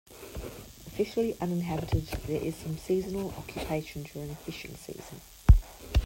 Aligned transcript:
Officially 0.87 1.37
uninhabited, 1.39 2.07
there 2.25 2.41
is 2.41 2.55
some 2.55 2.75
seasonal 2.75 3.29
occupation 3.37 4.01
during 4.01 4.33
fishing 4.37 4.75
season. 4.75 5.21